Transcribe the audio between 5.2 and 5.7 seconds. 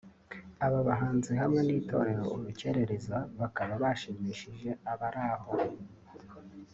aho